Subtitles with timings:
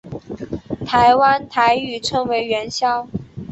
[0.83, 3.07] 台湾台语称为元宵。